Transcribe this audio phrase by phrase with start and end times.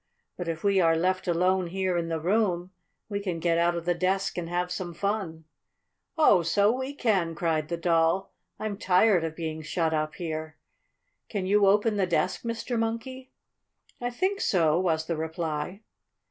[0.35, 2.71] "But if we are left alone here in the room
[3.07, 5.43] we can get out of the desk and have some fun."
[6.17, 8.33] "Oh, so we can!" cried the Doll.
[8.57, 10.57] "I'm tired of being shut up here.
[11.29, 12.79] Can you open the desk, Mr.
[12.79, 13.31] Monkey?"
[14.01, 15.81] "I think so," was the reply.